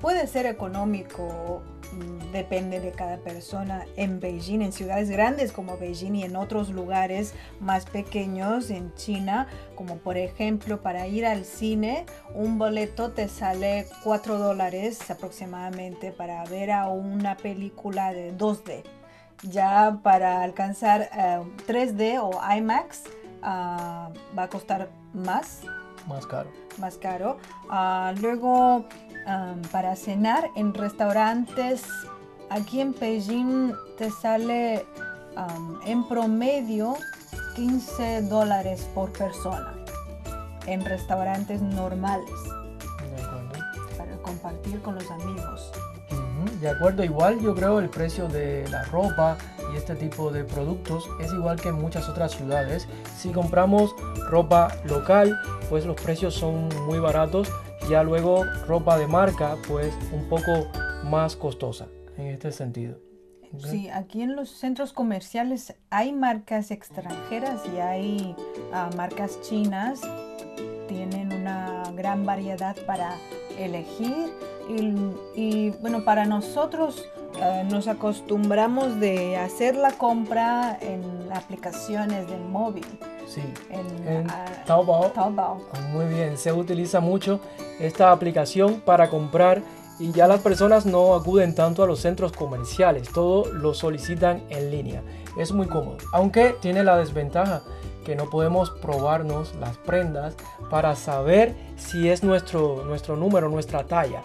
puede 0.00 0.26
ser 0.26 0.46
económico. 0.46 1.62
Mm, 1.96 2.32
Depende 2.32 2.80
de 2.80 2.92
cada 2.92 3.16
persona. 3.18 3.86
En 3.96 4.20
Beijing, 4.20 4.60
en 4.60 4.72
ciudades 4.72 5.08
grandes 5.10 5.52
como 5.52 5.78
Beijing 5.78 6.14
y 6.16 6.24
en 6.24 6.36
otros 6.36 6.68
lugares 6.70 7.32
más 7.60 7.86
pequeños 7.86 8.70
en 8.70 8.92
China, 8.94 9.46
como 9.74 9.96
por 9.96 10.16
ejemplo 10.18 10.82
para 10.82 11.06
ir 11.06 11.24
al 11.24 11.44
cine, 11.44 12.04
un 12.34 12.58
boleto 12.58 13.12
te 13.12 13.28
sale 13.28 13.86
4 14.04 14.38
dólares 14.38 15.10
aproximadamente 15.10 16.12
para 16.12 16.44
ver 16.44 16.70
a 16.72 16.88
una 16.88 17.36
película 17.36 18.12
de 18.12 18.36
2D. 18.36 18.82
Ya 19.42 20.00
para 20.02 20.42
alcanzar 20.42 21.08
eh, 21.16 21.40
3D 21.66 22.18
o 22.20 22.30
IMAX 22.56 23.04
ah, 23.42 24.10
va 24.36 24.42
a 24.44 24.48
costar 24.48 24.88
más, 25.12 25.60
Más 26.06 26.26
caro. 26.26 26.50
más 26.78 26.96
caro. 26.96 27.38
Ah, 27.70 28.14
luego, 28.20 28.86
para 29.72 29.96
cenar 29.96 30.50
en 30.54 30.72
restaurantes, 30.74 31.82
aquí 32.50 32.80
en 32.80 32.94
Beijing 32.98 33.72
te 33.98 34.10
sale 34.10 34.86
en 35.84 36.06
promedio 36.08 36.94
15 37.56 38.22
dólares 38.22 38.88
por 38.94 39.12
persona 39.12 39.74
en 40.66 40.84
restaurantes 40.84 41.60
normales 41.62 42.30
De 43.16 43.22
acuerdo. 43.22 43.50
para 43.96 44.16
compartir 44.18 44.80
con 44.82 44.94
los 44.94 45.10
amigos. 45.10 45.72
De 46.60 46.70
acuerdo, 46.70 47.04
igual 47.04 47.40
yo 47.40 47.54
creo 47.54 47.78
el 47.78 47.90
precio 47.90 48.28
de 48.28 48.66
la 48.70 48.84
ropa 48.84 49.36
y 49.72 49.76
este 49.76 49.94
tipo 49.94 50.30
de 50.30 50.44
productos 50.44 51.08
es 51.20 51.32
igual 51.32 51.60
que 51.60 51.68
en 51.68 51.74
muchas 51.74 52.08
otras 52.08 52.32
ciudades. 52.32 52.88
Si 53.18 53.30
compramos 53.30 53.94
ropa 54.28 54.74
local, 54.84 55.38
pues 55.68 55.84
los 55.84 56.00
precios 56.00 56.34
son 56.34 56.68
muy 56.86 56.98
baratos. 56.98 57.48
Ya 57.88 58.02
luego 58.02 58.44
ropa 58.66 58.98
de 58.98 59.06
marca, 59.06 59.56
pues 59.68 59.94
un 60.12 60.28
poco 60.28 60.68
más 61.04 61.36
costosa 61.36 61.86
en 62.16 62.26
este 62.26 62.50
sentido. 62.50 62.98
¿Ok? 63.54 63.60
Sí, 63.64 63.88
aquí 63.88 64.22
en 64.22 64.34
los 64.34 64.50
centros 64.50 64.92
comerciales 64.92 65.76
hay 65.90 66.12
marcas 66.12 66.72
extranjeras 66.72 67.62
y 67.72 67.78
hay 67.78 68.36
ah, 68.72 68.90
marcas 68.96 69.40
chinas. 69.42 70.00
Tienen 70.88 71.32
una 71.32 71.84
gran 71.94 72.26
variedad 72.26 72.76
para 72.86 73.14
elegir 73.56 74.32
y, 74.68 75.40
y, 75.40 75.70
bueno, 75.80 76.04
para 76.04 76.24
nosotros 76.24 77.08
eh, 77.40 77.64
nos 77.70 77.86
acostumbramos 77.86 78.98
de 78.98 79.36
hacer 79.36 79.76
la 79.76 79.92
compra 79.92 80.76
en 80.80 81.02
aplicaciones 81.32 82.28
del 82.28 82.40
móvil. 82.40 82.86
Sí. 83.26 83.42
En, 83.70 84.08
En 84.08 84.26
Taobao 84.66 85.10
Taobao. 85.10 85.60
Muy 85.92 86.06
bien, 86.06 86.38
se 86.38 86.52
utiliza 86.52 87.00
mucho 87.00 87.40
esta 87.80 88.12
aplicación 88.12 88.80
para 88.80 89.10
comprar 89.10 89.62
y 89.98 90.12
ya 90.12 90.26
las 90.26 90.40
personas 90.40 90.86
no 90.86 91.14
acuden 91.14 91.54
tanto 91.54 91.82
a 91.82 91.86
los 91.86 92.00
centros 92.00 92.32
comerciales, 92.32 93.08
todo 93.12 93.50
lo 93.52 93.74
solicitan 93.74 94.42
en 94.50 94.70
línea. 94.70 95.02
Es 95.38 95.52
muy 95.52 95.66
cómodo, 95.66 95.98
aunque 96.12 96.56
tiene 96.60 96.84
la 96.84 96.96
desventaja 96.96 97.62
que 98.04 98.14
no 98.14 98.30
podemos 98.30 98.70
probarnos 98.70 99.54
las 99.56 99.76
prendas 99.78 100.36
para 100.70 100.94
saber 100.94 101.54
si 101.76 102.08
es 102.08 102.22
nuestro, 102.22 102.84
nuestro 102.84 103.16
número, 103.16 103.48
nuestra 103.48 103.84
talla. 103.84 104.22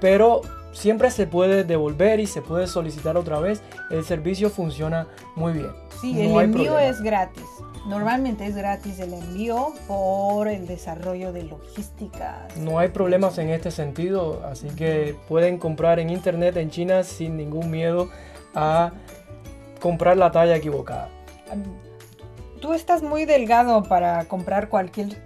Pero 0.00 0.42
siempre 0.74 1.10
se 1.10 1.26
puede 1.26 1.64
devolver 1.64 2.20
y 2.20 2.26
se 2.26 2.42
puede 2.42 2.66
solicitar 2.66 3.16
otra 3.16 3.38
vez. 3.40 3.62
El 3.90 4.04
servicio 4.04 4.50
funciona 4.50 5.06
muy 5.36 5.52
bien. 5.54 5.70
Sí, 6.00 6.12
No 6.28 6.40
el 6.40 6.46
envío 6.46 6.72
problema. 6.72 6.90
es 6.90 7.00
gratis. 7.00 7.44
Normalmente 7.86 8.46
es 8.46 8.56
gratis 8.56 8.98
el 8.98 9.12
envío 9.14 9.72
por 9.86 10.48
el 10.48 10.66
desarrollo 10.66 11.32
de 11.32 11.44
logística. 11.44 12.48
No 12.56 12.78
hay 12.78 12.88
problemas 12.88 13.38
en 13.38 13.50
este 13.50 13.70
sentido, 13.70 14.42
así 14.46 14.68
que 14.68 15.14
pueden 15.28 15.58
comprar 15.58 15.98
en 15.98 16.10
internet 16.10 16.56
en 16.56 16.70
China 16.70 17.04
sin 17.04 17.36
ningún 17.36 17.70
miedo 17.70 18.08
a 18.54 18.92
comprar 19.80 20.16
la 20.16 20.30
talla 20.30 20.56
equivocada. 20.56 21.10
Tú 22.60 22.72
estás 22.72 23.02
muy 23.02 23.26
delgado 23.26 23.82
para 23.82 24.24
comprar 24.24 24.70
cualquier 24.70 25.22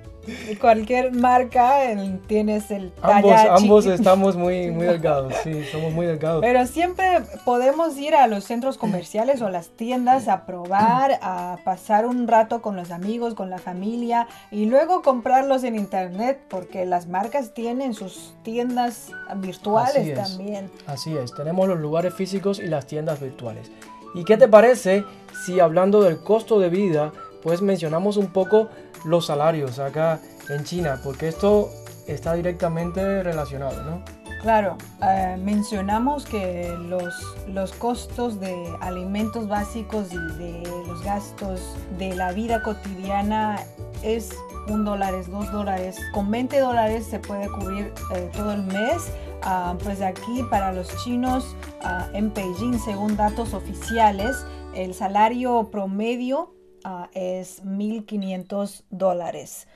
cualquier 0.60 1.12
marca, 1.12 1.84
el- 1.90 2.20
tienes 2.20 2.70
el 2.70 2.92
Ambos, 3.02 3.32
talla 3.34 3.54
ambos 3.54 3.86
chiqui- 3.86 3.92
estamos 3.92 4.36
muy, 4.36 4.70
muy 4.72 4.86
delgados, 4.86 5.34
sí, 5.44 5.64
somos 5.70 5.92
muy 5.92 6.06
delgados. 6.06 6.40
Pero 6.40 6.66
siempre 6.66 7.22
podemos 7.44 7.96
ir 7.98 8.14
a 8.14 8.26
los 8.26 8.44
centros 8.44 8.78
comerciales 8.78 9.42
o 9.42 9.48
las 9.50 9.68
tiendas 9.70 10.28
a 10.28 10.46
probar, 10.46 11.18
a 11.22 11.58
pasar 11.64 12.06
un 12.06 12.26
rato 12.28 12.62
con 12.62 12.76
los 12.76 12.90
amigos, 12.90 13.34
con 13.34 13.50
la 13.50 13.58
familia 13.58 14.26
y 14.50 14.66
luego 14.66 15.02
comprarlos 15.02 15.64
en 15.64 15.76
internet 15.76 16.40
porque 16.48 16.86
las 16.86 17.06
marcas 17.08 17.54
tienen 17.54 17.94
sus 17.94 18.34
tiendas 18.42 19.10
virtuales 19.36 20.06
es. 20.08 20.14
también. 20.14 20.70
Así 20.86 21.16
es, 21.16 21.34
tenemos 21.34 21.68
los 21.68 21.78
lugares 21.78 22.14
físicos 22.14 22.58
y 22.58 22.66
las 22.66 22.86
tiendas 22.86 23.20
virtuales. 23.20 23.70
¿Y 24.14 24.24
qué 24.24 24.36
te 24.36 24.48
parece 24.48 25.04
si 25.44 25.60
hablando 25.60 26.02
del 26.02 26.18
costo 26.22 26.58
de 26.58 26.68
vida, 26.70 27.12
pues 27.42 27.62
mencionamos 27.62 28.16
un 28.16 28.28
poco 28.28 28.68
los 29.04 29.26
salarios 29.26 29.78
acá 29.78 30.20
en 30.48 30.64
China? 30.64 31.00
Porque 31.02 31.28
esto 31.28 31.70
está 32.06 32.34
directamente 32.34 33.22
relacionado, 33.22 33.82
¿no? 33.82 34.02
Claro, 34.42 34.76
eh, 35.02 35.36
mencionamos 35.42 36.24
que 36.24 36.72
los, 36.78 37.14
los 37.48 37.72
costos 37.72 38.38
de 38.38 38.72
alimentos 38.80 39.48
básicos 39.48 40.12
y 40.12 40.16
de 40.38 40.62
los 40.86 41.02
gastos 41.02 41.60
de 41.98 42.14
la 42.14 42.32
vida 42.32 42.62
cotidiana 42.62 43.58
es 44.02 44.30
un 44.68 44.84
dólar, 44.84 45.14
es 45.14 45.28
dos 45.28 45.50
dólares. 45.50 45.98
Con 46.12 46.30
20 46.30 46.60
dólares 46.60 47.06
se 47.06 47.18
puede 47.18 47.48
cubrir 47.48 47.92
eh, 48.14 48.30
todo 48.32 48.52
el 48.52 48.62
mes. 48.62 49.10
Ah, 49.42 49.76
pues 49.82 50.02
aquí 50.02 50.44
para 50.50 50.72
los 50.72 50.88
chinos 51.02 51.56
ah, 51.82 52.08
en 52.12 52.32
Beijing, 52.32 52.78
según 52.78 53.16
datos 53.16 53.54
oficiales, 53.54 54.36
el 54.74 54.94
salario 54.94 55.68
promedio 55.70 56.54
ah, 56.84 57.08
es 57.12 57.64
1.500 57.64 58.82
dólares. 58.90 59.66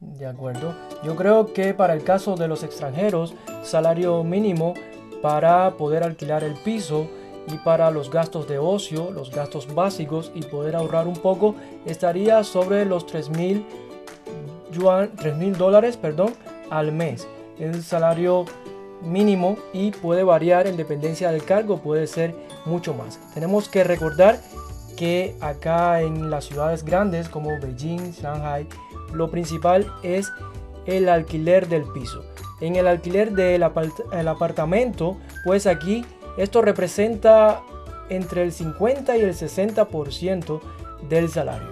De 0.00 0.26
acuerdo. 0.26 0.74
Yo 1.02 1.16
creo 1.16 1.52
que 1.52 1.72
para 1.74 1.94
el 1.94 2.04
caso 2.04 2.36
de 2.36 2.48
los 2.48 2.62
extranjeros, 2.62 3.34
salario 3.62 4.22
mínimo 4.22 4.74
para 5.22 5.76
poder 5.76 6.02
alquilar 6.02 6.44
el 6.44 6.54
piso 6.54 7.08
y 7.48 7.56
para 7.58 7.90
los 7.90 8.10
gastos 8.10 8.46
de 8.48 8.58
ocio, 8.58 9.10
los 9.10 9.30
gastos 9.30 9.74
básicos 9.74 10.30
y 10.34 10.42
poder 10.42 10.76
ahorrar 10.76 11.06
un 11.06 11.16
poco, 11.16 11.54
estaría 11.86 12.44
sobre 12.44 12.84
los 12.84 13.06
3.000 13.06 13.64
yuan, 14.72 15.12
3.000 15.16 15.56
dólares, 15.56 15.98
al 16.70 16.92
mes. 16.92 17.26
El 17.58 17.82
salario 17.82 18.44
mínimo 19.02 19.56
y 19.72 19.90
puede 19.90 20.24
variar 20.24 20.66
en 20.66 20.76
dependencia 20.76 21.30
del 21.30 21.44
cargo, 21.44 21.78
puede 21.78 22.06
ser 22.06 22.34
mucho 22.64 22.94
más. 22.94 23.20
Tenemos 23.34 23.68
que 23.68 23.84
recordar 23.84 24.40
que 24.96 25.36
acá 25.40 26.00
en 26.00 26.30
las 26.30 26.44
ciudades 26.46 26.84
grandes 26.84 27.28
como 27.28 27.50
Beijing, 27.60 28.12
Shanghai, 28.12 28.66
lo 29.12 29.30
principal 29.30 29.86
es 30.02 30.30
el 30.86 31.08
alquiler 31.08 31.68
del 31.68 31.84
piso. 31.84 32.24
En 32.60 32.76
el 32.76 32.86
alquiler 32.86 33.32
del 33.32 33.62
apart- 33.62 34.04
el 34.12 34.28
apartamento, 34.28 35.16
pues 35.44 35.66
aquí 35.66 36.04
esto 36.38 36.62
representa 36.62 37.62
entre 38.08 38.42
el 38.42 38.52
50 38.52 39.16
y 39.16 39.20
el 39.22 39.34
60% 39.34 40.60
del 41.08 41.28
salario. 41.30 41.68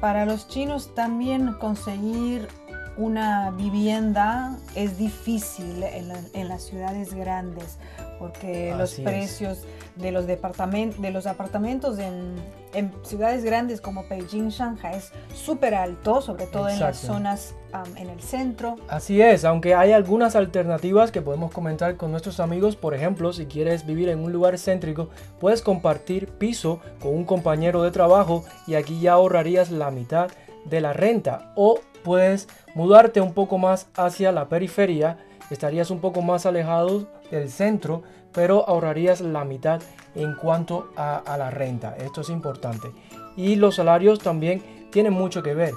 Para 0.00 0.24
los 0.26 0.48
chinos 0.48 0.94
también 0.94 1.54
conseguir 1.54 2.48
una 2.96 3.50
vivienda 3.52 4.58
es 4.74 4.98
difícil 4.98 5.82
en, 5.82 6.08
la- 6.08 6.20
en 6.34 6.48
las 6.48 6.62
ciudades 6.64 7.14
grandes 7.14 7.78
porque 8.18 8.74
los 8.76 8.98
es. 8.98 9.66
De 9.96 10.12
los, 10.12 10.26
de 10.26 11.10
los 11.10 11.26
apartamentos 11.26 11.98
en, 11.98 12.34
en 12.74 12.92
ciudades 13.02 13.44
grandes 13.44 13.80
como 13.80 14.04
Beijing, 14.08 14.48
Shanghai 14.48 14.96
es 14.96 15.12
súper 15.34 15.74
alto, 15.74 16.20
sobre 16.20 16.46
todo 16.46 16.68
en 16.68 16.80
las 16.80 16.98
zonas 16.98 17.54
en 17.96 18.10
el 18.10 18.20
centro. 18.20 18.76
Así 18.88 19.20
es, 19.20 19.44
aunque 19.44 19.74
hay 19.74 19.92
algunas 19.92 20.36
alternativas 20.36 21.10
que 21.10 21.22
podemos 21.22 21.50
comentar 21.52 21.96
con 21.96 22.10
nuestros 22.10 22.40
amigos, 22.40 22.76
por 22.76 22.94
ejemplo, 22.94 23.32
si 23.32 23.46
quieres 23.46 23.86
vivir 23.86 24.08
en 24.08 24.20
un 24.20 24.32
lugar 24.32 24.58
céntrico, 24.58 25.08
puedes 25.40 25.62
compartir 25.62 26.28
piso 26.28 26.80
con 27.00 27.14
un 27.14 27.24
compañero 27.24 27.82
de 27.82 27.90
trabajo 27.90 28.44
y 28.66 28.74
aquí 28.74 29.00
ya 29.00 29.12
ahorrarías 29.12 29.70
la 29.70 29.90
mitad 29.90 30.30
de 30.64 30.80
la 30.80 30.92
renta. 30.92 31.52
O 31.56 31.80
puedes 32.04 32.48
mudarte 32.74 33.20
un 33.20 33.32
poco 33.32 33.58
más 33.58 33.88
hacia 33.96 34.32
la 34.32 34.48
periferia, 34.48 35.18
estarías 35.50 35.90
un 35.90 36.00
poco 36.00 36.22
más 36.22 36.46
alejado 36.46 37.06
del 37.30 37.50
centro, 37.50 38.02
pero 38.32 38.68
ahorrarías 38.68 39.20
la 39.20 39.44
mitad 39.44 39.80
en 40.14 40.34
cuanto 40.34 40.90
a, 40.96 41.16
a 41.16 41.36
la 41.38 41.50
renta. 41.50 41.96
Esto 41.96 42.20
es 42.20 42.28
importante. 42.28 42.92
Y 43.36 43.56
los 43.56 43.76
salarios 43.76 44.18
también 44.18 44.62
tiene 44.90 45.10
mucho 45.10 45.42
que 45.42 45.54
ver, 45.54 45.72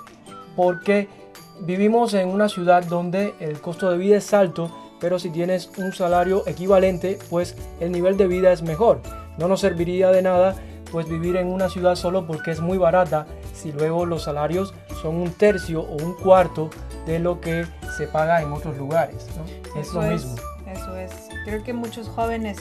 porque 0.55 1.07
vivimos 1.61 2.13
en 2.13 2.29
una 2.29 2.49
ciudad 2.49 2.83
donde 2.83 3.33
el 3.39 3.61
costo 3.61 3.89
de 3.89 3.97
vida 3.97 4.17
es 4.17 4.33
alto, 4.33 4.69
pero 4.99 5.19
si 5.19 5.29
tienes 5.29 5.71
un 5.77 5.93
salario 5.93 6.43
equivalente, 6.47 7.19
pues 7.29 7.55
el 7.79 7.91
nivel 7.91 8.17
de 8.17 8.27
vida 8.27 8.51
es 8.51 8.61
mejor. 8.61 9.01
No 9.37 9.47
nos 9.47 9.61
serviría 9.61 10.11
de 10.11 10.21
nada 10.21 10.55
pues 10.91 11.09
vivir 11.09 11.35
en 11.35 11.47
una 11.47 11.69
ciudad 11.69 11.95
solo 11.95 12.25
porque 12.25 12.51
es 12.51 12.61
muy 12.61 12.77
barata 12.77 13.25
si 13.53 13.71
luego 13.71 14.05
los 14.05 14.23
salarios 14.23 14.73
son 15.01 15.15
un 15.15 15.31
tercio 15.33 15.81
o 15.81 15.95
un 16.03 16.13
cuarto 16.13 16.69
de 17.05 17.19
lo 17.19 17.41
que 17.41 17.65
se 17.97 18.07
paga 18.07 18.41
en 18.41 18.51
otros 18.53 18.77
lugares. 18.77 19.27
Es 19.77 19.93
lo 19.93 20.01
mismo. 20.03 20.35
Es. 20.35 20.54
Creo 21.45 21.63
que 21.63 21.73
muchos 21.73 22.09
jóvenes 22.09 22.57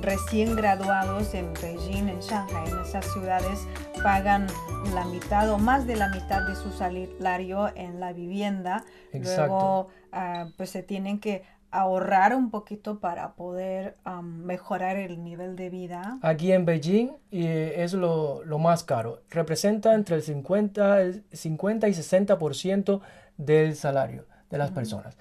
recién 0.00 0.56
graduados 0.56 1.34
en 1.34 1.52
Beijing, 1.52 2.08
en 2.08 2.20
Shanghai, 2.20 2.70
en 2.70 2.78
esas 2.78 3.04
ciudades, 3.12 3.66
pagan 4.02 4.46
la 4.94 5.04
mitad 5.04 5.50
o 5.50 5.58
más 5.58 5.86
de 5.86 5.96
la 5.96 6.08
mitad 6.08 6.42
de 6.48 6.56
su 6.56 6.72
salario 6.72 7.70
en 7.76 8.00
la 8.00 8.14
vivienda. 8.14 8.84
Luego, 9.12 9.88
ah, 10.10 10.46
pues 10.56 10.70
se 10.70 10.82
tienen 10.82 11.20
que 11.20 11.42
ahorrar 11.70 12.34
un 12.34 12.50
poquito 12.50 12.98
para 12.98 13.34
poder 13.34 13.98
mejorar 14.22 14.96
el 14.96 15.22
nivel 15.22 15.54
de 15.54 15.68
vida. 15.68 16.18
Aquí 16.22 16.52
en 16.52 16.64
Beijing 16.64 17.10
es 17.30 17.92
lo, 17.92 18.42
más 18.58 18.84
caro. 18.84 19.20
Representa 19.28 19.92
entre 19.94 20.16
el 20.16 20.22
50, 20.22 21.02
el 21.02 21.24
50 21.30 21.88
y 21.88 21.92
60% 21.92 23.00
del 23.36 23.76
salario 23.76 24.24
de 24.48 24.58
las 24.58 24.70
personas. 24.70 25.18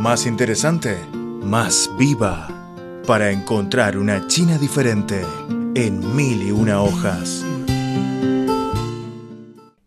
Más 0.00 0.24
interesante, 0.24 0.96
más 1.12 1.90
viva, 1.98 2.48
para 3.06 3.30
encontrar 3.32 3.98
una 3.98 4.26
China 4.28 4.56
diferente 4.56 5.20
en 5.74 6.16
mil 6.16 6.42
y 6.42 6.50
una 6.50 6.82
hojas. 6.82 7.44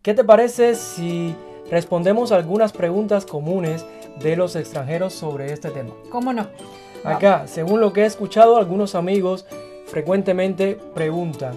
¿Qué 0.03 0.13
te 0.13 0.23
parece 0.23 0.75
si 0.75 1.35
respondemos 1.71 2.31
algunas 2.31 2.73
preguntas 2.73 3.25
comunes 3.25 3.87
de 4.19 4.35
los 4.35 4.55
extranjeros 4.55 5.13
sobre 5.13 5.51
este 5.51 5.71
tema? 5.71 5.95
¿Cómo 6.11 6.31
no? 6.31 6.47
Acá, 7.03 7.47
según 7.47 7.81
lo 7.81 7.91
que 7.91 8.01
he 8.01 8.05
escuchado, 8.05 8.57
algunos 8.57 8.93
amigos 8.93 9.47
frecuentemente 9.87 10.77
preguntan, 10.93 11.55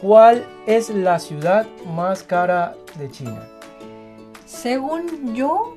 ¿cuál 0.00 0.44
es 0.66 0.90
la 0.90 1.20
ciudad 1.20 1.68
más 1.94 2.24
cara 2.24 2.74
de 2.98 3.08
China? 3.12 3.46
Según 4.44 5.36
yo, 5.36 5.76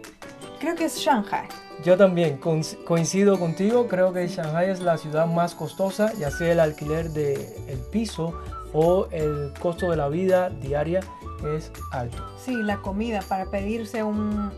creo 0.60 0.74
que 0.74 0.86
es 0.86 0.98
Shanghai. 0.98 1.65
Yo 1.84 1.98
también 1.98 2.40
coincido 2.86 3.40
contigo, 3.40 3.88
creo 3.88 4.14
que 4.14 4.28
Shanghai 4.28 4.70
es 4.70 4.80
la 4.80 4.98
ciudad 4.98 5.28
más 5.28 5.54
costosa, 5.54 6.14
ya 6.14 6.32
sea 6.32 6.54
el 6.54 6.60
alquiler 6.60 7.10
del 7.12 7.40
el 7.68 7.80
piso 7.92 8.34
o 8.74 9.08
el 9.12 9.54
costo 9.60 9.92
de 9.92 9.98
la 9.98 10.10
vida 10.10 10.50
diaria 10.50 11.02
es 11.56 11.72
alto. 11.92 12.18
Sí, 12.44 12.56
la 12.56 12.78
comida, 12.78 13.22
para 13.22 13.46
pedirse 13.46 14.04
un, 14.04 14.52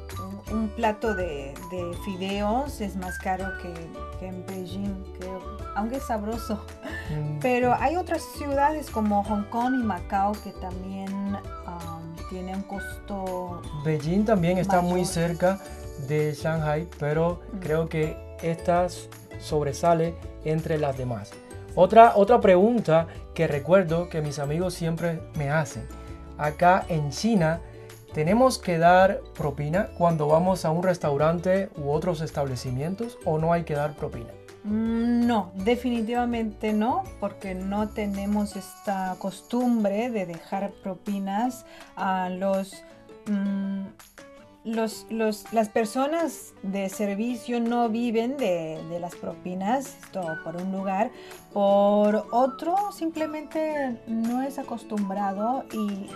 un, 0.52 0.70
plato 0.70 1.14
de, 1.14 1.54
de, 1.72 1.98
fideos 2.06 2.82
es 2.82 2.96
más 2.96 3.18
caro 3.20 3.46
que, 3.62 3.74
que, 4.20 4.28
en 4.28 4.46
Beijing, 4.46 5.04
creo, 5.20 5.58
aunque 5.76 5.98
es 5.98 6.04
sabroso. 6.04 6.64
Mm. 7.10 7.40
Pero 7.42 7.74
hay 7.74 7.96
otras 7.96 8.24
ciudades 8.38 8.90
como 8.90 9.24
Hong 9.24 9.44
Kong 9.50 9.74
y 9.80 9.84
Macao 9.84 10.34
que 10.44 10.52
también 10.54 11.12
um, 11.36 12.30
tienen 12.30 12.56
un 12.56 12.64
costo... 12.64 13.62
Beijing 13.84 14.26
también 14.26 14.58
está 14.58 14.82
muy 14.82 15.06
cerca 15.06 15.60
de 16.08 16.34
Shanghai, 16.34 16.88
pero 17.00 17.42
creo 17.60 17.88
que 17.90 18.18
esta 18.42 18.88
sobresale 19.40 20.16
entre 20.46 20.78
las 20.78 20.98
demás. 20.98 21.32
Otra, 21.76 22.14
otra 22.16 22.42
pregunta 22.42 23.08
que 23.34 23.48
recuerdo 23.48 24.10
que 24.10 24.22
mis 24.22 24.40
amigos 24.40 24.74
siempre 24.74 25.22
me 25.36 25.52
hacen. 25.52 25.88
Acá 26.38 26.86
en 26.90 27.12
China, 27.12 27.62
¿tenemos 28.14 28.58
que 28.58 28.78
dar 28.78 29.22
propina 29.36 29.90
cuando 29.98 30.28
vamos 30.28 30.66
a 30.66 30.72
un 30.72 30.84
restaurante 30.84 31.70
u 31.78 31.92
otros 31.92 32.22
establecimientos 32.22 33.18
o 33.26 33.38
no 33.38 33.54
hay 33.54 33.64
que 33.64 33.76
dar 33.76 33.94
propina? 33.94 34.32
Mm, 34.64 35.26
no, 35.26 35.52
definitivamente 35.54 36.74
no, 36.74 37.04
porque 37.20 37.56
no 37.56 37.90
tenemos 37.90 38.56
esta 38.56 39.16
costumbre 39.20 40.10
de 40.10 40.26
dejar 40.26 40.72
propinas 40.84 41.66
a 41.96 42.30
los 42.30 42.74
mm, 43.28 43.86
los, 44.68 45.06
las 45.52 45.70
personas 45.70 46.54
de 46.62 46.90
servicio 46.90 47.60
no 47.60 47.90
viven 47.90 48.38
de, 48.38 48.78
las 49.00 49.16
propinas, 49.16 49.96
esto 50.04 50.22
por 50.44 50.58
un 50.58 50.72
lugar, 50.72 51.10
por 51.54 52.28
otro 52.32 52.92
simplemente 52.92 53.98
no 54.08 54.44
es 54.44 54.60
acostumbrado 54.60 55.64
y 55.72 56.10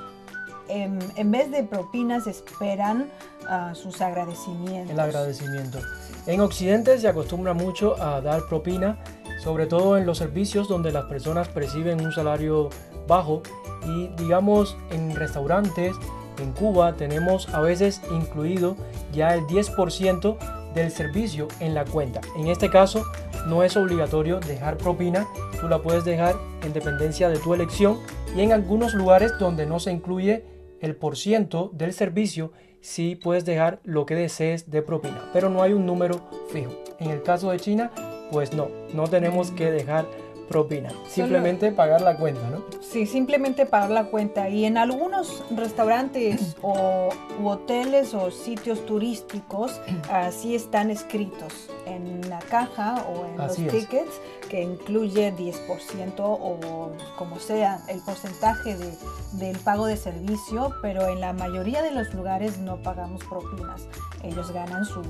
en, 0.67 1.31
vez 1.31 1.51
de 1.51 1.63
propinas 1.63 2.27
esperan 2.27 3.09
ah, 3.47 3.73
sus 3.73 4.01
agradecimientos. 4.01 4.91
El 4.91 4.99
agradecimiento. 4.99 5.79
En 6.27 6.41
Occidente 6.41 6.97
se 6.99 7.07
acostumbra 7.07 7.53
mucho 7.53 8.01
a 8.01 8.21
dar 8.21 8.47
propina, 8.47 8.97
sobre 9.41 9.65
todo 9.65 9.97
en 9.97 10.05
los 10.05 10.17
servicios 10.17 10.67
donde 10.67 10.91
las 10.91 11.05
personas 11.05 11.47
perciben 11.49 12.05
un 12.05 12.11
salario 12.11 12.69
bajo 13.07 13.41
y 13.85 14.07
digamos 14.21 14.77
en 14.91 15.15
restaurantes 15.15 15.95
en 16.41 16.51
Cuba 16.53 16.93
tenemos 16.93 17.53
a 17.53 17.61
veces 17.61 18.01
incluido 18.11 18.75
ya 19.13 19.33
el 19.33 19.41
10% 19.41 20.37
del 20.73 20.91
servicio 20.91 21.47
en 21.59 21.73
la 21.73 21.85
cuenta. 21.85 22.21
En 22.37 22.47
este 22.47 22.69
caso 22.69 23.05
no 23.47 23.63
es 23.63 23.75
obligatorio 23.75 24.39
dejar 24.39 24.77
propina, 24.77 25.27
tú 25.59 25.67
la 25.67 25.81
puedes 25.81 26.05
dejar 26.05 26.35
en 26.63 26.73
dependencia 26.73 27.29
de 27.29 27.39
tu 27.39 27.53
elección 27.53 27.97
y 28.35 28.41
en 28.41 28.51
algunos 28.51 28.93
lugares 28.93 29.33
donde 29.39 29.65
no 29.65 29.79
se 29.79 29.91
incluye 29.91 30.45
el 30.79 30.95
por 30.95 31.17
ciento 31.17 31.69
del 31.73 31.93
servicio, 31.93 32.51
sí 32.79 33.15
puedes 33.15 33.45
dejar 33.45 33.79
lo 33.83 34.05
que 34.05 34.15
desees 34.15 34.69
de 34.71 34.81
propina, 34.81 35.29
pero 35.33 35.49
no 35.49 35.61
hay 35.61 35.73
un 35.73 35.85
número 35.85 36.21
fijo. 36.51 36.71
En 36.99 37.11
el 37.11 37.21
caso 37.21 37.51
de 37.51 37.59
China, 37.59 37.91
pues 38.31 38.53
no, 38.53 38.69
no 38.93 39.07
tenemos 39.07 39.51
que 39.51 39.71
dejar 39.71 40.05
propina. 40.51 40.89
Simplemente 41.07 41.71
pagar 41.71 42.01
la 42.01 42.17
cuenta, 42.17 42.41
¿no? 42.49 42.63
Sí, 42.81 43.05
simplemente 43.05 43.65
pagar 43.65 43.89
la 43.89 44.03
cuenta. 44.05 44.49
Y 44.49 44.65
en 44.65 44.77
algunos 44.77 45.43
restaurantes 45.55 46.55
o 46.61 47.09
hoteles 47.43 48.13
o 48.13 48.29
sitios 48.31 48.85
turísticos 48.85 49.79
así 50.11 50.55
están 50.55 50.91
escritos 50.91 51.69
en 51.85 52.29
la 52.29 52.39
caja 52.39 53.05
o 53.07 53.25
en 53.25 53.37
los 53.37 53.55
tickets 53.55 54.21
que 54.49 54.61
incluye 54.61 55.33
10% 55.33 56.13
o 56.19 56.91
como 57.17 57.39
sea 57.39 57.81
el 57.87 58.01
porcentaje 58.01 58.75
de, 58.75 58.93
del 59.33 59.57
pago 59.59 59.85
de 59.85 59.95
servicio, 59.95 60.75
pero 60.81 61.07
en 61.07 61.21
la 61.21 61.33
mayoría 61.33 61.81
de 61.81 61.91
los 61.91 62.13
lugares 62.13 62.57
no 62.57 62.81
pagamos 62.81 63.23
propinas. 63.23 63.87
Ellos 64.23 64.51
ganan 64.51 64.85
sus, 64.85 65.07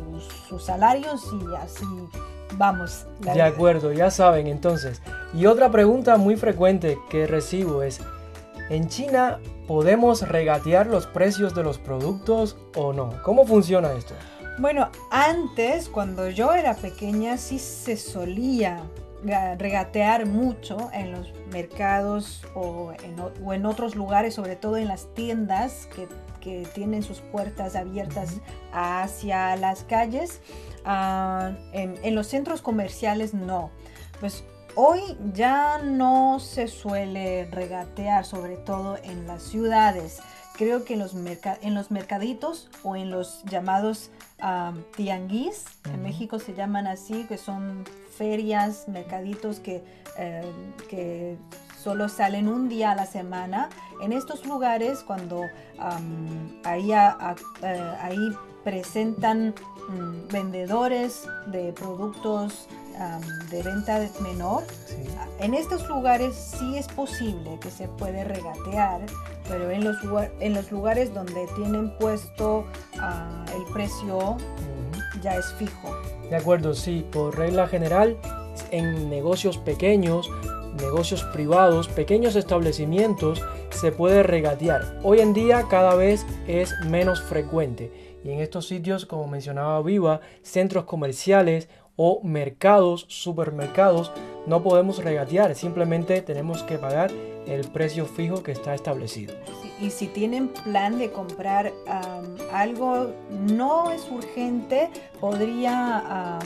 sus 0.48 0.64
salarios 0.64 1.24
y 1.34 1.56
así 1.56 1.86
vamos. 2.58 3.06
De 3.20 3.42
acuerdo, 3.42 3.92
ya 3.92 4.12
saben 4.12 4.48
entonces. 4.48 5.02
Y 5.34 5.46
otra 5.46 5.72
pregunta 5.72 6.18
muy 6.18 6.36
frecuente 6.36 6.98
que 7.10 7.26
recibo 7.26 7.84
es, 7.84 8.02
¿en 8.70 8.90
China 8.90 9.40
podemos 9.68 10.28
regatear 10.28 10.88
los 10.88 11.08
precios 11.08 11.56
de 11.56 11.64
los 11.64 11.78
productos 11.78 12.58
o 12.76 12.92
no? 12.92 13.22
¿Cómo 13.24 13.46
funciona 13.46 13.94
esto? 13.94 14.14
Bueno, 14.60 14.90
antes, 15.10 15.88
cuando 15.88 16.30
yo 16.30 16.54
era 16.54 16.76
pequeña, 16.76 17.38
sí 17.38 17.58
se 17.58 17.96
solía 17.96 18.84
regatear 19.24 20.26
mucho 20.26 20.90
en 20.94 21.12
los 21.12 21.32
mercados 21.52 22.44
o 22.56 22.92
en, 23.04 23.66
otros 23.66 23.96
lugares, 23.96 24.34
sobre 24.34 24.56
todo 24.56 24.78
en 24.78 24.88
las 24.88 25.14
tiendas 25.14 25.88
que, 25.96 26.08
tienen 26.74 27.04
sus 27.04 27.20
puertas 27.20 27.76
abiertas 27.76 28.42
hacia 28.74 29.56
las 29.58 29.84
calles. 29.84 30.42
Ah, 30.86 31.52
en, 31.72 32.16
los 32.16 32.26
centros 32.28 32.64
comerciales 32.64 33.36
no. 33.36 33.70
Pues 34.20 34.44
hoy 34.76 35.02
ya 35.34 35.80
no 35.80 36.40
se 36.40 36.68
suele 36.68 37.46
regatear, 37.52 38.26
sobre 38.26 38.58
todo 38.58 38.98
en 39.04 39.28
las 39.28 39.44
ciudades. 39.44 40.20
Creo 40.54 40.84
que 40.84 40.94
en 40.94 41.00
los, 41.00 41.16
en 41.16 41.74
los 41.74 41.92
mercaditos 41.92 42.70
o 42.84 42.96
en 42.96 43.10
los 43.10 43.44
llamados 43.46 44.12
tianguis, 44.96 45.66
en 45.86 46.02
México 46.02 46.40
se 46.40 46.54
llaman 46.54 46.88
así, 46.88 47.26
que 47.26 47.38
son 47.38 47.86
ferias, 48.18 48.88
mercaditos 48.88 49.60
que, 49.60 49.84
eh, 50.18 50.52
que 50.90 51.38
solo 51.82 52.10
salen 52.10 52.48
un 52.48 52.68
día 52.68 52.92
a 52.92 52.96
la 52.96 53.06
semana. 53.06 53.70
En 54.02 54.14
estos 54.14 54.46
lugares, 54.46 55.04
cuando 55.04 55.44
ahí, 56.64 56.92
eh, 56.92 57.96
ahí 58.02 58.36
presentan 58.64 59.54
Mm, 59.92 60.28
vendedores 60.32 61.28
de 61.48 61.74
productos 61.74 62.68
de 63.50 63.64
venta 63.64 64.00
menor. 64.22 64.64
En 65.40 65.54
estos 65.54 65.88
lugares 65.90 66.36
sí 66.36 66.78
es 66.78 66.88
posible 66.88 67.58
que 67.60 67.72
se 67.72 67.88
puede 67.88 68.24
regatear, 68.24 69.02
pero 69.48 69.72
en 69.72 69.84
los, 69.84 69.98
en 70.40 70.54
los 70.54 70.72
lugares 70.72 71.14
donde 71.14 71.48
tienen 71.56 71.96
puesto 71.98 72.66
ah, 73.00 73.46
el 73.56 73.64
precio 73.74 74.38
ya 75.22 75.36
es 75.36 75.54
fijo. 75.54 75.96
De 76.30 76.36
acuerdo, 76.36 76.74
sí, 76.74 77.06
por 77.12 77.38
regla 77.38 77.68
general, 77.68 78.18
en 78.72 79.10
negocios 79.10 79.58
pequeños, 79.58 80.30
negocios 80.80 81.24
privados, 81.26 81.88
pequeños 81.88 82.36
establecimientos, 82.36 83.44
se 83.70 83.92
puede 83.92 84.24
regatear. 84.24 85.00
Hoy 85.04 85.20
en 85.20 85.34
día 85.34 85.66
cada 85.70 85.96
vez 85.96 86.26
es 86.48 86.74
menos 86.86 87.22
frecuente. 87.22 87.92
Y 88.24 88.32
en 88.32 88.40
estos 88.40 88.68
sitios, 88.68 89.06
como 89.06 89.28
mencionaba 89.28 89.82
Viva, 89.82 90.22
centros 90.44 90.86
comerciales 90.86 91.70
o 92.04 92.20
mercados, 92.24 93.06
supermercados, 93.10 94.12
no 94.48 94.64
podemos 94.64 95.04
regatear. 95.04 95.54
Simplemente 95.54 96.24
tenemos 96.24 96.64
que 96.64 96.80
pagar 96.80 97.12
el 97.46 97.68
precio 97.68 98.08
fijo 98.08 98.42
que 98.42 98.54
está 98.54 98.74
establecido. 98.74 99.36
Y 99.80 99.92
si 99.92 100.08
tienen 100.08 100.48
plan 100.48 100.98
de 100.98 101.12
comprar 101.12 101.72
algo 102.52 103.12
no 103.30 103.92
es 103.92 104.10
urgente, 104.10 104.90
podría 105.20 106.40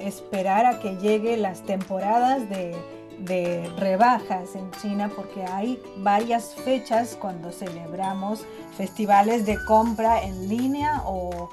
esperar 0.00 0.64
a 0.64 0.80
que 0.80 0.96
lleguen 0.96 1.42
las 1.42 1.60
temporadas 1.64 2.48
de 2.48 2.74
de 3.18 3.68
rebajas 3.76 4.54
en 4.54 4.70
China 4.80 5.10
porque 5.14 5.44
hay 5.44 5.82
varias 5.98 6.54
fechas 6.54 7.16
cuando 7.20 7.52
celebramos 7.52 8.44
festivales 8.78 9.44
de 9.44 9.58
compra 9.64 10.22
en 10.22 10.48
línea 10.48 11.02
o, 11.04 11.50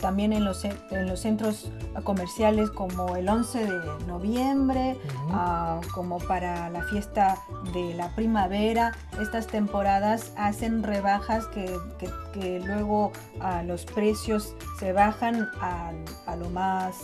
también 0.00 0.32
en 0.32 0.44
los, 0.44 0.64
en 0.64 1.06
los, 1.08 1.20
centros 1.20 1.70
comerciales 2.04 2.70
como 2.70 3.16
el 3.16 3.28
11 3.28 3.66
de 3.66 4.06
noviembre, 4.06 4.96
ah, 5.32 5.80
como 5.94 6.18
para 6.18 6.70
la 6.70 6.82
fiesta 6.84 7.38
de 7.72 7.94
la 7.94 8.14
primavera. 8.14 8.92
Estas 9.20 9.48
temporadas 9.48 10.32
hacen 10.36 10.82
rebajas 10.82 11.46
que, 11.48 12.60
luego 12.64 13.12
ah, 13.40 13.62
los 13.64 13.84
precios 13.84 14.54
se 14.78 14.92
bajan 14.92 15.48
a, 15.60 15.92
lo 16.36 16.50
más 16.50 16.96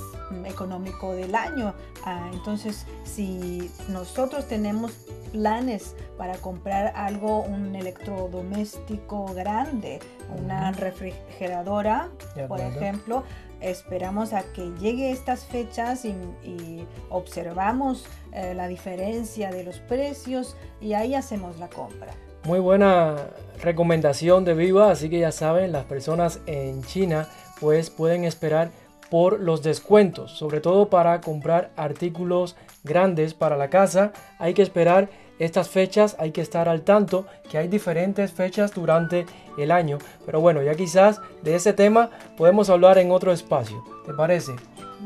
económico 0.45 1.13
del 1.13 1.35
año. 1.35 1.75
Ah, 2.05 2.31
entonces, 2.33 2.87
si 3.05 3.71
nosotros 3.97 4.47
tenemos 4.47 4.93
planes 5.33 5.95
para 6.19 6.37
comprar 6.37 6.93
algo, 6.95 7.41
un 7.45 7.75
electrodoméstico 7.75 9.25
grande, 9.33 10.01
una 10.39 10.71
refrigeradora, 10.73 12.11
por 12.47 12.61
ejemplo, 12.61 13.25
esperamos 13.63 14.35
a 14.35 14.43
que 14.53 14.71
llegue 14.79 15.11
estas 15.11 15.47
fechas 15.47 16.05
y, 16.05 16.87
observamos 17.09 18.05
eh, 18.33 18.53
la 18.55 18.69
diferencia 18.69 19.51
de 19.51 19.65
los 19.65 19.79
precios 19.79 20.57
y 20.81 20.93
ahí 20.93 21.15
hacemos 21.15 21.59
la 21.59 21.69
compra. 21.69 22.13
Muy 22.45 22.59
buena 22.61 23.17
recomendación 23.63 24.45
de 24.45 24.53
Viva, 24.53 24.91
así 24.91 25.09
que 25.09 25.21
ya 25.21 25.33
saben, 25.33 25.73
las 25.73 25.87
personas 25.87 26.41
en 26.47 26.83
China 26.85 27.29
pues 27.61 27.89
pueden 27.89 28.25
esperar 28.25 28.71
por 29.11 29.41
los 29.41 29.63
descuentos, 29.63 30.33
sobre 30.33 30.61
todo 30.61 30.89
para 30.89 31.21
comprar 31.21 31.71
artículos 31.77 32.57
grandes 32.85 33.35
para 33.35 33.57
la 33.57 33.71
casa. 33.71 34.13
Hay 34.39 34.55
que 34.55 34.63
esperar 34.63 35.09
estas 35.39 35.69
fechas, 35.69 36.17
hay 36.19 36.33
que 36.33 36.41
estar 36.41 36.69
al 36.69 36.83
tanto 36.83 37.27
que 37.51 37.59
hay 37.59 37.69
diferentes 37.69 38.33
fechas 38.33 38.75
durante 38.75 39.27
el 39.59 39.71
año. 39.71 39.99
Pero 40.25 40.41
bueno, 40.41 40.63
ya 40.63 40.75
quizás 40.75 41.21
de 41.43 41.55
ese 41.55 41.73
tema 41.73 42.11
podemos 42.37 42.71
hablar 42.71 42.99
en 42.99 43.11
otro 43.11 43.33
espacio. 43.33 43.83
¿Te 44.05 44.13
parece? 44.13 44.55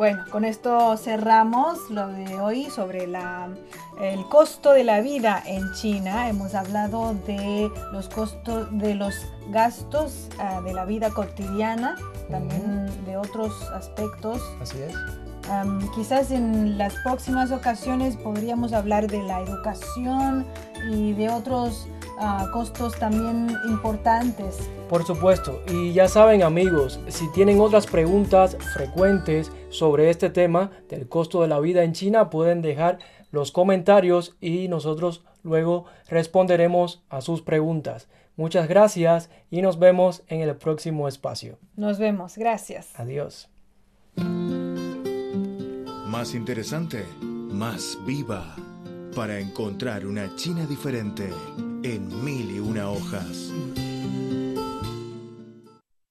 Bueno, 0.01 0.25
con 0.31 0.47
esto 0.47 0.97
cerramos 0.97 1.91
lo 1.91 2.09
de 2.09 2.41
hoy 2.41 2.71
sobre 2.71 3.07
la, 3.07 3.51
el 4.01 4.25
costo 4.31 4.73
de 4.73 4.83
la 4.83 5.03
vida 5.03 5.43
en 5.45 5.75
China. 5.75 6.31
Hemos 6.31 6.55
hablado 6.55 7.15
de 7.27 7.71
los 7.93 8.09
costos 8.09 8.67
de 8.71 8.95
los 8.95 9.15
gastos 9.51 10.31
ah, 10.39 10.63
de 10.63 10.73
la 10.73 10.87
vida 10.87 11.11
cotidiana, 11.11 11.97
también 12.31 12.89
de 13.05 13.19
otros 13.19 13.53
aspectos. 13.73 14.41
Así 14.63 14.79
es 14.79 14.95
quizás 15.95 16.31
en 16.31 16.79
las 16.79 16.95
próximas 17.03 17.51
ocasiones 17.51 18.17
podríamos 18.17 18.73
hablar 18.73 19.07
de 19.09 19.23
la 19.23 19.41
educación 19.41 20.47
y 20.91 21.13
de 21.13 21.29
otros 21.29 21.89
ah, 22.19 22.47
costos 22.53 22.95
también 22.99 23.57
importantes. 23.69 24.59
Por 24.89 25.05
supuesto, 25.05 25.61
y 25.69 25.93
ya 25.93 26.09
saben 26.09 26.43
amigos, 26.43 27.01
si 27.09 27.31
tienen 27.33 27.61
otras 27.61 27.87
preguntas 27.87 28.57
frecuentes 28.75 29.51
sobre 29.71 30.11
este 30.11 30.29
tema 30.29 30.71
del 30.89 31.09
costo 31.09 31.43
de 31.43 31.49
la 31.49 31.61
vida 31.61 31.83
en 31.83 31.93
China, 31.93 32.29
pueden 32.29 32.61
dejar 32.61 32.99
los 33.31 33.53
comentarios 33.53 34.37
y 34.41 34.69
nosotros 34.69 35.25
luego 35.43 35.87
responderemos 36.09 37.03
a 37.09 37.21
sus 37.21 37.43
preguntas. 37.43 38.09
Muchas 38.37 38.69
gracias 38.69 39.31
y 39.51 39.63
nos 39.63 39.79
vemos 39.79 40.23
en 40.29 40.41
el 40.41 40.57
próximo 40.57 41.09
espacio. 41.09 41.59
Nos 41.77 41.99
vemos, 41.99 42.37
gracias. 42.37 42.99
Adiós. 42.99 43.49
Más 46.07 46.35
interesante, 46.35 47.05
más 47.21 47.99
viva, 48.07 48.57
para 49.15 49.39
encontrar 49.39 50.07
una 50.07 50.35
China 50.37 50.67
diferente 50.67 51.29
en 51.83 52.25
mil 52.25 52.51
y 52.51 52.59
una 52.59 52.91
hojas. 52.91 53.53